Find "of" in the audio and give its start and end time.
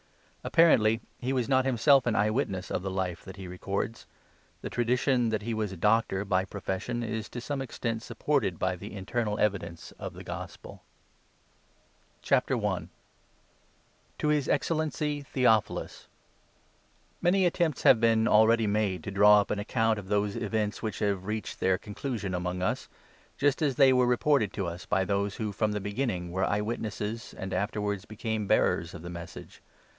2.71-2.81, 9.99-10.13, 19.99-20.07, 28.95-29.03